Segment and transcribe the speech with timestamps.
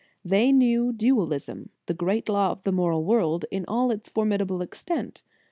[0.25, 4.63] They knew dual ism, the great law of the moral world, in all its formidable
[4.63, 5.21] extent.